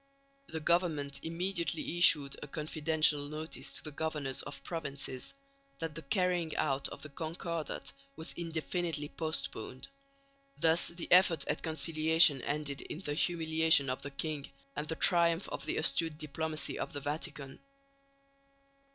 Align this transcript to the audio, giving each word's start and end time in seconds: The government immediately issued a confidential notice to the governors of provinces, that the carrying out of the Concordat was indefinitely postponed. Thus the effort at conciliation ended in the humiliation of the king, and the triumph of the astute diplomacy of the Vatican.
The 0.47 0.59
government 0.59 1.23
immediately 1.23 1.99
issued 1.99 2.35
a 2.41 2.47
confidential 2.47 3.29
notice 3.29 3.71
to 3.73 3.83
the 3.83 3.91
governors 3.91 4.41
of 4.41 4.63
provinces, 4.63 5.35
that 5.77 5.93
the 5.93 6.01
carrying 6.01 6.55
out 6.57 6.87
of 6.87 7.03
the 7.03 7.09
Concordat 7.09 7.93
was 8.15 8.33
indefinitely 8.33 9.09
postponed. 9.09 9.89
Thus 10.57 10.87
the 10.87 11.07
effort 11.11 11.47
at 11.47 11.61
conciliation 11.61 12.41
ended 12.41 12.81
in 12.81 13.01
the 13.01 13.13
humiliation 13.13 13.91
of 13.91 14.01
the 14.01 14.09
king, 14.09 14.49
and 14.75 14.87
the 14.87 14.95
triumph 14.95 15.47
of 15.49 15.67
the 15.67 15.77
astute 15.77 16.17
diplomacy 16.17 16.79
of 16.79 16.93
the 16.93 16.99
Vatican. 17.01 17.59